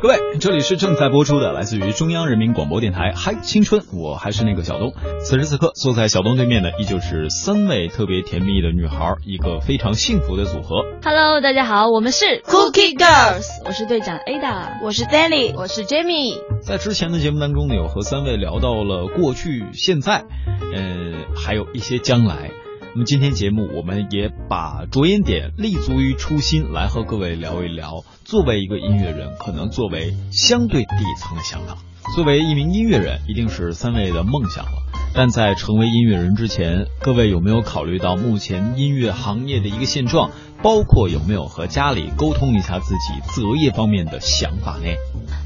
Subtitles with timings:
[0.00, 4.92] 各位，这里是正在播出的，来自于中央人民广播电台《嗨青春》，我还是那个小东。
[5.18, 10.84] 此时此刻，坐在小东对面的依旧是三位特别甜蜜的女孩，一个非常幸福的组合。
[11.02, 16.38] Hello，大家好，我们是 Cookie Girls，我是队长 Ada，我是 Danny，我是 Jamie。
[16.62, 20.24] 在之前的节目当中呢，有和三位聊到了过去、现在，
[20.72, 22.52] 呃，还有一些将来。
[22.94, 31.76] 那么今天节目，我们也把着眼点立足于初心，来和各位聊一聊，作为一个音乐人，可能作为相对底层的想法。
[32.14, 34.72] 作为一名音乐人，一定是三位的梦想了。
[35.14, 40.30] 但在成为音乐人之前，各位有没有考虑到目前音乐行业的一个现状？
[40.60, 44.88] 包括有没有和家里沟通一下自己择业方面的想法呢？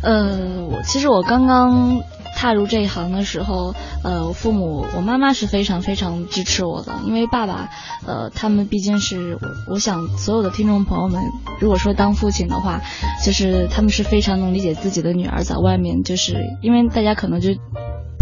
[0.03, 2.03] 呃，我其实我刚刚
[2.43, 7.71] 踏入这一行的时候，呃，父母，我妈妈是非常非常支持我的，因为爸爸，
[8.05, 9.39] 呃，他们毕竟是，
[9.71, 11.23] 我想所有的听众朋友们，
[11.61, 12.81] 如果说当父亲的话，
[13.25, 17.51] 就是他们是非常能理解自己的女儿在外面，就是因为大家可能就。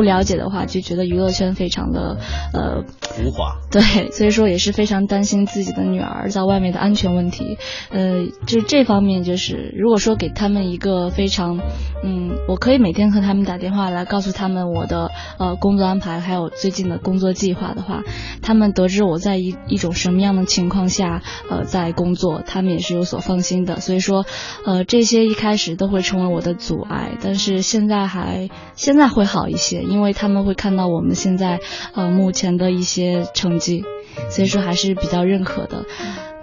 [0.00, 2.16] 不了解的话，就觉得娱乐圈非常的
[2.54, 7.58] 呃浮华，对，所以说也是非常担心自己的女儿在外面的安全问题。
[7.90, 11.60] 呃，就这方面，就是如果说给他们一个非常，
[12.02, 18.02] 嗯，我可以每天和他们打电话来告诉他们我的呃工作安排，还有最近的工作计划的话，
[18.42, 23.80] 他们得知我在一一种什么样的情况下呃在工作，他们也是有所放心的。
[23.80, 24.24] 所以说，
[24.64, 29.82] 呃，这些一开始都会成为我的阻碍，但是现在还现在会好一些。
[29.82, 31.60] 因为他们会看到我们现在
[31.94, 33.84] 呃目前的一些成绩，
[34.30, 35.84] 所以说还是比较认可的。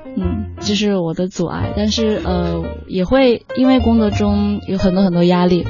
[0.06, 5.66] 嗯，这是我的阻碍，但是呃也会因为工作中有很多很多压力。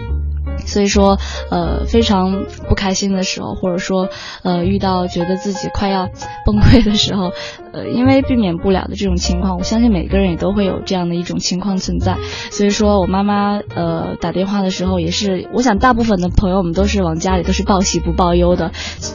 [0.65, 1.17] 所以说，
[1.49, 4.09] 呃，非常不开心的时候，或者说，
[4.43, 6.09] 呃，遇到觉得自己快要
[6.45, 7.31] 崩溃的时候，
[7.71, 12.17] 呃，因为避免不了的这种情况，我相信每个人也都会有这样的一种情况存在。
[12.51, 18.71] 所以说我妈妈呃打电话的时候，也是，我想大部分的朋友们都是往家里都是报喜不报忧的，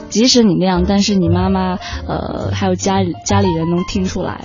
[0.09, 4.41] 即使你那样，但是你妈妈呃还有家里家里人能听出来。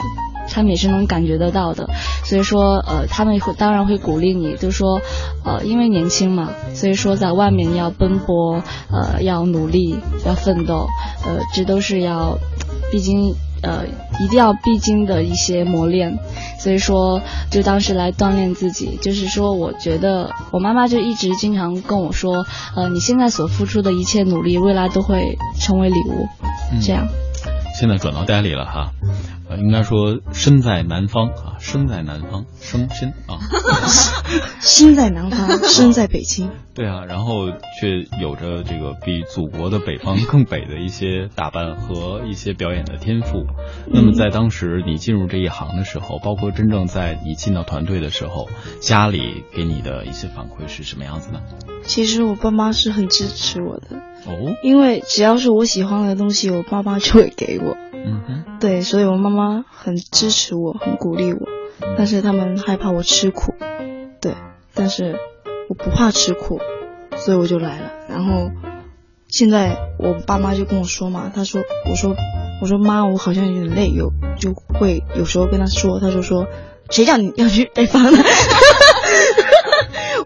[0.49, 1.89] 他们也是能感觉得到的，
[2.23, 5.01] 所以说，呃，他们会当然会鼓励你，就说，
[5.43, 10.87] 呃，因为年轻嘛，所以说在外面要奔波，呃，要努力，要奋斗，
[11.25, 12.37] 呃，这都是要，
[12.91, 13.85] 毕竟，呃，
[14.19, 16.17] 一定要必经的一些磨练，
[16.59, 26.27] 所以说，就当时来锻炼自己，就是说，我觉得我妈妈就一直经常跟我说，呃，你现在所付出的一切努力，未来都会成为礼物，
[26.81, 27.07] 这样。
[27.79, 28.91] 现在转到 Daily 了哈。
[29.49, 33.39] 呃，应该说身在南方啊，生在南方，生身啊，
[34.59, 36.49] 心在南方，身在北京。
[36.75, 43.45] 对啊，然后却有着这个比祖国的北方更北的一些打扮和一些表演的天赋。
[43.87, 48.47] 那么在当时你进入这一行的时候，包括真正在你进到团队的时候，
[48.79, 51.39] 家里给你的一些反馈是什么样子呢？
[51.83, 57.75] 其实我爸妈是很支持我的哦，因为只要是我喜欢的东西，我爸妈就会给我。
[57.93, 61.47] 嗯哼，对，所以我妈妈很支持我，很鼓励我，
[61.97, 63.53] 但是他们害怕我吃苦，
[64.19, 64.33] 对，
[64.73, 65.19] 但是
[65.69, 66.59] 我不怕吃苦，
[67.17, 67.91] 所以我就来了。
[68.09, 68.49] 然后
[69.27, 72.15] 现在我爸妈就跟我说嘛，他说，我说，
[72.61, 76.47] 我说妈，我好像有点累，有就会有时候跟他说，他就说，
[76.89, 78.17] 谁叫你要去北方的？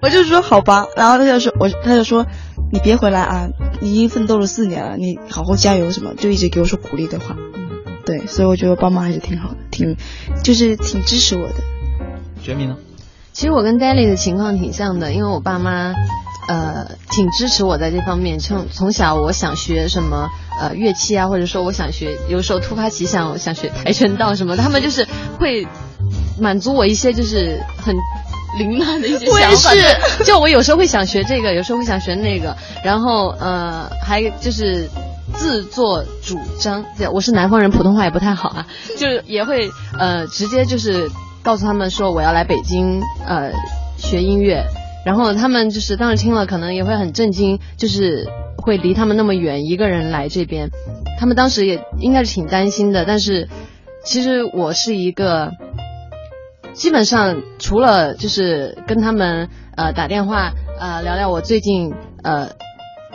[0.01, 2.25] 我就说好吧，然后他就说，我他就说，
[2.71, 3.49] 你别回来啊，
[3.81, 7.35] 你已经奋斗了四年了，你好好加油什么，就一直给我说鼓励的话。
[8.05, 9.95] 对，所以我觉得我爸妈还是挺好的，挺
[10.43, 11.55] 就是挺支持我的。
[12.43, 12.75] 觉明呢？
[13.33, 15.93] 其实我跟 Daly 的情况挺像的，因为我爸妈
[16.47, 18.39] 呃挺支持我在这方面。
[18.39, 20.29] 从从小我想学什么
[20.59, 25.07] 呃乐器啊，或者说我想学，有时候突发奇想我想学跆拳道什么，他们就是
[25.39, 25.67] 会
[26.39, 27.95] 满足我一些就是很。
[28.57, 34.89] 凌乱的一些想法， 是就我有时候会想学这个，有时候会想学那个，然后呃还就是
[35.33, 36.85] 自作主张。
[36.97, 41.09] 对我是南方人，普通话也不太好啊，就是也会呃直接就是
[41.43, 43.51] 告诉他们说我要来北京呃
[43.97, 44.65] 学音乐，
[45.05, 50.69] 然后他们就是当时听了可能也会很震惊，就是会离他们那么远一个人来这边，
[51.19, 53.49] 他们当时也应该是挺担心的，但是
[54.03, 55.51] 其实我是一个。
[56.73, 61.93] 基本上除了就是跟他们呃打电话呃聊聊我最近
[62.23, 62.51] 呃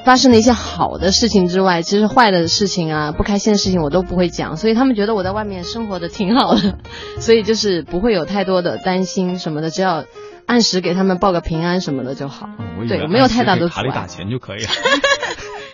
[0.06, 6.78] 发生了一些好的事情之外，其实坏的事情啊不开心的事情我都不会讲，所以他们觉得我在外面生活的挺好的，
[7.18, 10.04] 所以就是不会有太多的担心什么的，只要
[10.46, 12.48] 按时给他们报个平安什么的就好。
[12.78, 14.68] 嗯、对，没有太大的卡里打钱就可以了。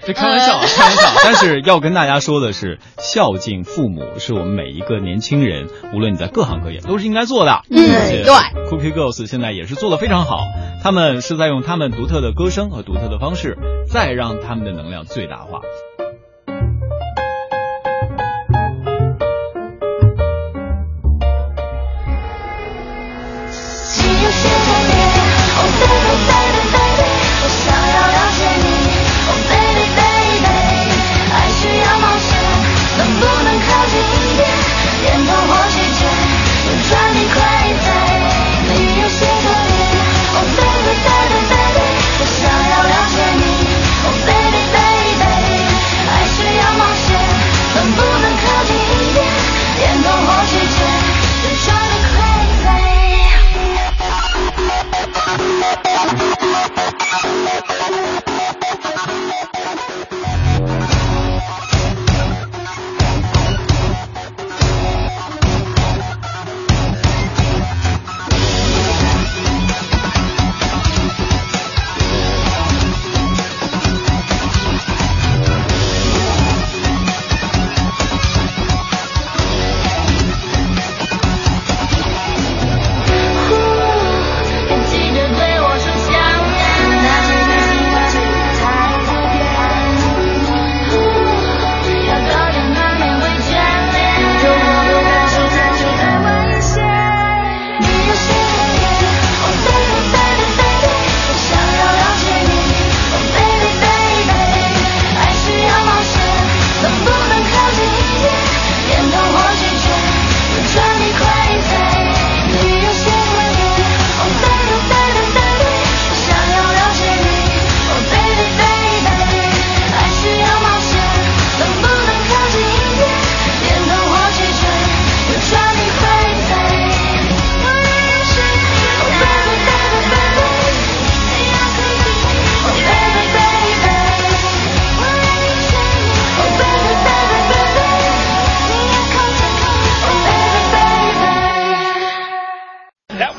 [0.05, 1.03] 这开玩笑，啊，开玩笑。
[1.25, 7.63] 但是要跟大家说的是，孝敬父母是我们每一个年轻人，无论你在各行各业，都是应该做的。
[7.71, 8.35] 嗯，对。
[8.69, 10.41] Cookie Girls 现在也是做的非常好。
[10.83, 13.57] 他们是在用他们独特的歌声和独特的方式，
[13.87, 15.61] 再让他们的能量最大化。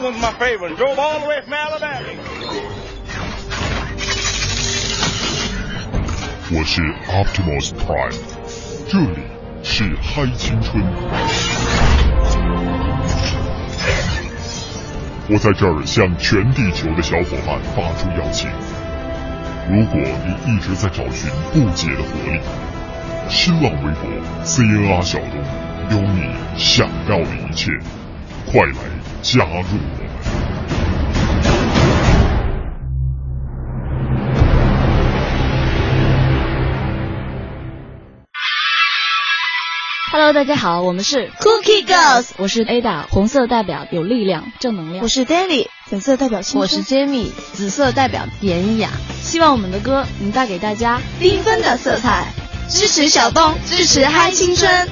[0.04, 1.56] With my favorite，go on with me
[6.52, 8.14] 我是 Optimus Prime，
[8.90, 9.24] 这里
[9.64, 10.84] 是嗨青春。
[15.30, 18.50] 我在这儿向全地球的小伙伴发出邀请：
[19.70, 22.42] 如果你一直在找寻不解的活力，
[23.30, 24.12] 新浪微博
[24.44, 25.42] CNR 小东
[25.92, 27.72] 有你想要的一切，
[28.54, 28.76] 快来
[29.24, 29.66] 加入我们
[40.12, 45.02] ！Hello，大家好，我们是 Cookie Girls，我是 Ada，红色代表有力量、正能量。
[45.02, 46.62] 我是 Daily，粉色代表青春。
[46.62, 48.92] 我是 Jamie，紫色代表典雅。
[49.24, 52.28] 希望我们的歌能带给大家缤纷的色彩，
[52.70, 54.88] 支持小东，支持嗨青春。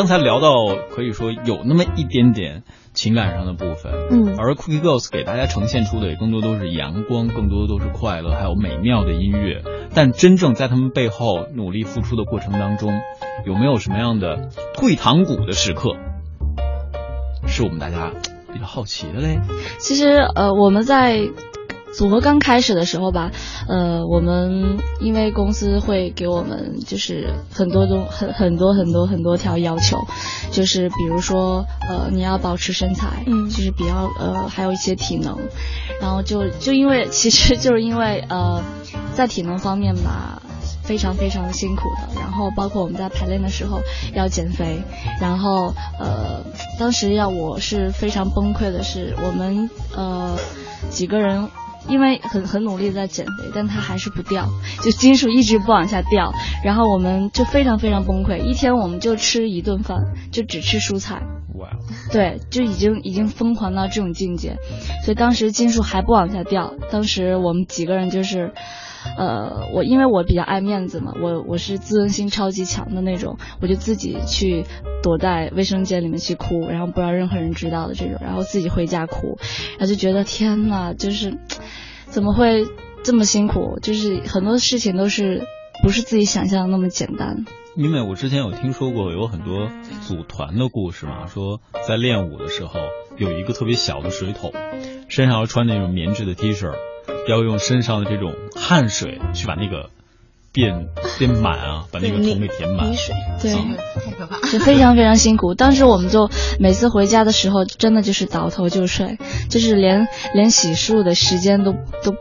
[0.00, 0.48] 刚才聊到，
[0.90, 2.62] 可以说有那么一点点
[2.94, 9.62] 情感上的部分，嗯，而 Cookie Girls 给大家呈现出的也更多都是阳光，更多的都是快乐，还有美妙的音乐。
[9.94, 12.98] 但真正在他们背后努力付出的过程当中，
[13.44, 15.90] 有没有什么样的退堂鼓的时刻，
[17.46, 18.10] 是我们大家
[18.54, 19.38] 比较好奇的嘞？
[19.80, 21.28] 其实，呃，我们在。
[21.92, 23.30] 组合刚开始的时候吧，
[23.68, 29.98] 呃，我们因为公司会给我们就是很多东很很多很多很多条要求，
[30.50, 35.36] 就是比如说呃你要保持身材，嗯，就是比较呃还有一些体能，
[36.00, 38.62] 然后就就因为其实就是因为呃
[39.14, 40.40] 在体能方面吧
[40.84, 43.80] 非常非常的辛苦的，然后包括我们在排练的时候
[44.14, 44.80] 要减肥，
[45.20, 46.44] 然后呃
[46.78, 50.38] 当时要我是非常崩溃的是我们呃
[50.88, 51.48] 几个人。
[51.88, 54.48] 因为很很努力在减肥，但它还是不掉，
[54.82, 56.32] 就斤数一直不往下掉，
[56.64, 59.98] 然后我们就非常非常崩溃，一天我们就吃一顿饭，
[60.30, 61.22] 就只吃蔬菜。
[62.12, 64.56] 对，就已经已经疯狂到这种境界，
[65.04, 68.52] 所以当时金属还不往下掉，当时我们几个人就是。
[69.16, 74.66] 呃，我因为我比较爱面子嘛，我我是自尊心超级强的那种，我就自己去
[75.02, 79.38] 躲在卫生间里面去哭，然后不让任何人知道的这种，然后自己回家哭，
[79.78, 81.38] 然后就觉得天呐，就是
[82.08, 82.66] 怎么会
[83.02, 83.78] 这么辛苦？
[83.80, 85.46] 就是很多事情都是
[85.82, 87.46] 不是自己想象的那么简单。
[87.76, 89.68] 因为我之前有听说过有很多
[90.06, 92.80] 组团的故事嘛，说在练舞的时候
[93.16, 94.52] 有一个特别小的水桶，
[95.08, 96.72] 身上要穿那种棉质的 T 恤。
[97.28, 99.90] 要用身上的这种汗水去把那个
[100.52, 102.90] 变变满啊，把那个桶给填满。
[102.90, 104.40] 泥水，对，太可怕。
[104.48, 105.54] 就非常非常辛苦。
[105.54, 111.72] 当时我们就每次回家的时候，真的就是倒头就睡，就是连连洗漱的时间都
[112.02, 112.14] 都，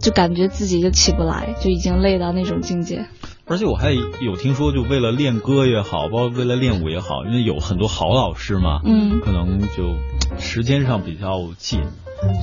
[0.00, 3.06] 就感觉自己就起不来，就已经累到那种境界。
[3.46, 9.96] 而且我还有听说，就为了练歌也好，包括为了练舞也好，因为有很多好老师嘛，嗯可能就
[10.38, 11.82] 时间上比较紧，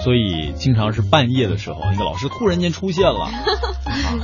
[0.03, 3.25] 所以经常是半夜的时候，那个老师突然间出现了，
[3.87, 4.19] 啊，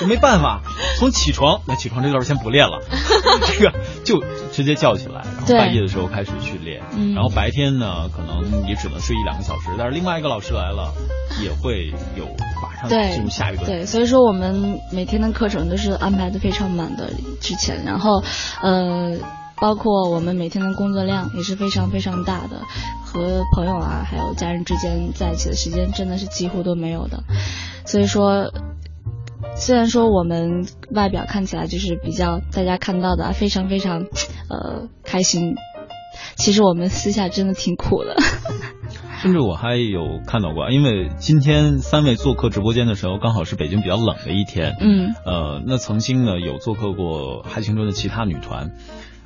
[0.00, 0.62] 就没办法，
[0.98, 2.80] 从起床，那起床这段先不练了，
[3.48, 3.72] 这个
[4.04, 10.92] 就直接叫起来，然后半夜的时候开始训练，嗯然后白天呢，可能也只能睡一两个小时，但是另外一个老师来了，
[11.42, 12.26] 也会有
[12.62, 13.64] 马上进入下一个。
[13.64, 18.22] 对，所以说我们每天的课程都是安排的非常满的，之前，然后
[18.62, 19.16] 呃，
[19.56, 22.60] 包括我们每天的工作量也是非常非常大的，
[23.04, 27.22] 和朋友啊还有家人之间在一起的时间真的是几乎都没有的，
[27.86, 28.52] 所以说。
[29.58, 34.06] 虽然说我们外表看起来就是比较大家看到的啊非常非常，
[34.48, 35.56] 呃开心，
[36.36, 38.16] 其实我们私下真的挺苦的。
[39.20, 44.76] 甚至我还有看到过，因为今天三位做客直播间的时候，刚好是北京比较冷的一天。
[44.80, 48.70] 嗯呃，那曾经呢有做客过嗨青春的其他女团，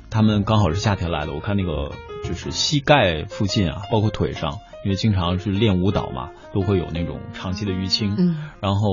[0.09, 1.33] 她们刚好是夏天来的。
[1.33, 1.91] 我看那个
[2.23, 8.15] 就是膝盖附近啊，包括腿上，因为经常是练舞蹈嘛，都会有那种长期的淤青。
[8.17, 8.89] 嗯然后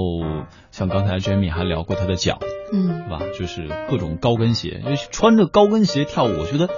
[0.71, 2.39] 像刚才 Jamie 还聊过她的脚，
[2.73, 3.21] 嗯是吧？
[3.39, 6.69] 就是各种高跟鞋，因为穿着高跟鞋跳舞，我觉得，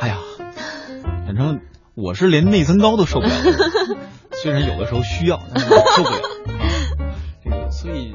[0.00, 0.18] 哎呀，
[1.26, 1.60] 反正
[1.94, 3.98] 我是连内增高都受不了的，
[4.42, 6.22] 虽然有的时候需要，但是我受不了啊。
[7.44, 8.14] 这个，所以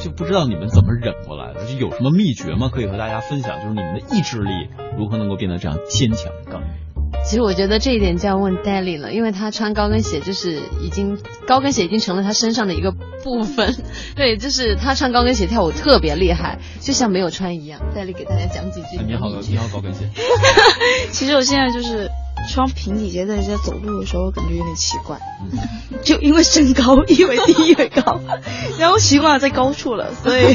[0.00, 2.70] 就不知道你们怎么忍过来的，就有什么秘诀吗？
[2.72, 6.83] 可以和大家分享，就是你们的意志力如何能够变得这样坚强刚毅。
[7.26, 13.74] 其实我觉得这一点就要问 Daly 了，因为他穿高跟鞋就是已经高跟鞋已经成了他身上的一个部分。
[14.14, 17.80] 对，就是他穿高跟鞋跳舞特别厉害，就像没有穿一样。
[17.96, 20.08] Daly 给大家讲几句哎你好，你好，高跟鞋。
[21.12, 22.10] 其实我现在就是
[22.52, 25.18] 穿平底鞋在家走路的时候，感觉有点奇怪，
[26.04, 28.20] 就因为身高一为低一为高，
[28.78, 30.54] 然后习惯了在高处了，所以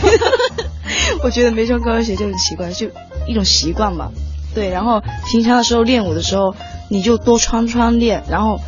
[1.23, 2.87] 我觉得没穿高跟鞋就很奇怪，就
[3.27, 4.11] 一种习惯吧。
[4.59, 6.53] 对，然后平常的时候练舞的时候，
[6.89, 8.59] 你就多穿穿练，然后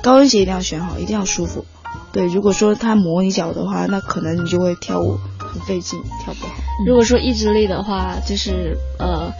[0.00, 1.66] 高跟鞋一定要选好，一定要舒服。
[2.10, 6.54] 对，如果说它磨你脚的话，那可能你就会跳舞很费劲，跳不好。
[6.86, 9.34] 如果说意志力的话，就是呃，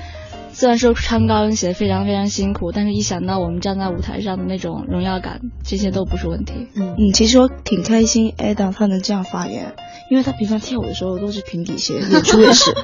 [0.52, 6.68] 虽然说穿高跟鞋非常非常辛苦，但是一想到我们站在舞台上的那种荣耀感，这些都不是问题。
[6.74, 9.74] 嗯嗯，其实我挺开心，Ada 他能这样发言，
[10.10, 12.74] 因为他平常跳舞的时候都是平底鞋， 演出也是。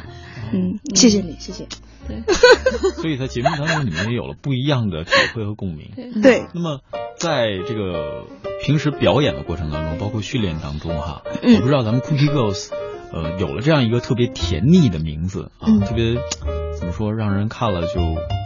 [0.53, 1.67] 嗯，谢谢你，谢谢。
[2.07, 2.23] 对，
[3.03, 5.91] 所以在节目当中，你们也有了不一样的体会和共鸣。
[6.23, 6.81] 对，那么，
[7.19, 8.25] 在这个
[8.63, 12.71] 平时表演的过程当中，包括训练当中哈，嗯我不知道咱们 Cookie Girls，
[13.13, 16.17] 呃，有了这样一个特别甜腻的名字啊，嗯特别
[16.79, 17.95] 怎么说，让人看了就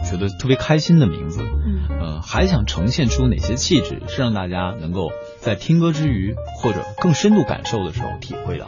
[0.09, 1.41] 觉得特别开心的名字。
[1.41, 8.65] 嗯呃，还想呈现出哪些气质，是让大家能够在听歌之余，或者更深度感受的时候体会到？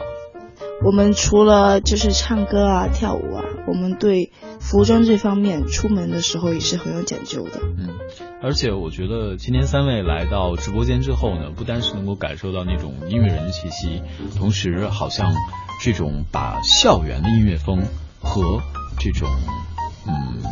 [0.84, 4.30] 我们除了就是唱歌啊、跳舞啊，我们对
[4.70, 7.60] 服装这方面出门的时候也是很有讲究的。
[7.76, 7.90] 嗯，
[8.42, 14.00] 而且我觉得今天三位来到直播间之后呢，不单是能够感受到那种音乐人的气息，
[14.38, 15.34] 同时好像
[15.82, 17.82] 这种把校园的音乐风
[18.20, 18.62] 和
[18.98, 19.28] 这种
[20.06, 20.42] 嗯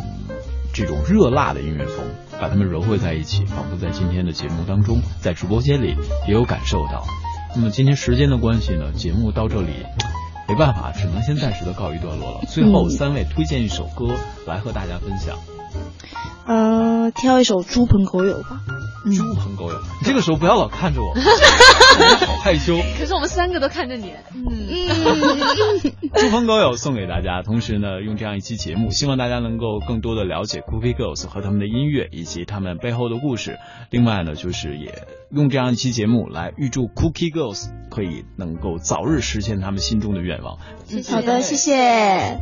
[0.71, 2.05] 这种热辣的音乐风，
[2.39, 5.95] 把它们糅汇在一起，仿佛在今天的节目当中，在直播间里
[6.27, 7.03] 也有感受到。
[7.55, 9.73] 那么今天时间的关系呢，节目到这里。
[10.47, 12.41] 没办法，只能先暂时的告一段落了。
[12.47, 14.13] 最后，嗯三位推荐一首歌
[14.45, 15.37] 来和大家分享。
[16.45, 18.61] 呃，挑一首《猪朋狗友》吧。
[19.11, 22.77] 猪朋狗友，你这个时候不要老看着我，我 好害羞。
[22.97, 24.13] 可是我们三个都看着你。
[24.33, 24.43] 嗯
[26.13, 33.57] 猪朋狗友送给大家，同时呢，用这样一期节目，希望大家能够更多的了解 Cookie Girls 和他们的音乐以及他们背后的故事。
[33.89, 40.59] 另外呢，就是也用这样一期节目来预祝 Cookie Girls 可以能够早日实现他们心中的愿望。
[40.85, 42.39] 谢谢好的，谢谢。